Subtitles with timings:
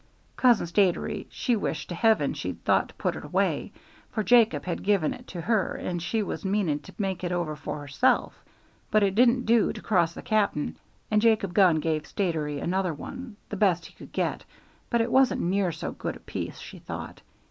[0.35, 3.71] Cousin Statiry she wished to heaven she'd thought to put it away,
[4.09, 7.55] for Jacob had given it to her, and she was meaning to make it over
[7.55, 8.43] for herself;
[8.89, 10.75] but it didn't do to cross the cap'n
[11.11, 14.43] and Jacob Gunn gave Statiry another one the best he could get,
[14.89, 17.21] but it wasn't near so good a piece, she thought.